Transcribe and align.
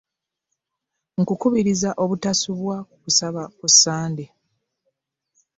Nkukubiriza 1.19 1.89
obutasubwa 2.03 2.75
kusaba 3.01 3.41
ku 3.57 3.65
ssande. 3.73 4.25